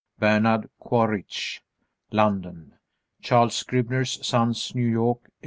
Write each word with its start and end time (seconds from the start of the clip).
_Bernard 0.19 0.67
Quaritch, 0.79 1.61
London; 2.09 2.73
Charles 3.21 3.53
Scribner's 3.53 4.13
Sons, 4.25 4.73
New 4.73 4.81
York, 4.87 5.19
1892. 5.25 5.31